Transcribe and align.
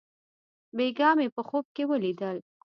بېګاه 0.75 1.13
مې 1.17 1.27
په 1.35 1.41
خوب 1.47 1.65
کښې 1.75 1.83
وليدل. 1.87 2.37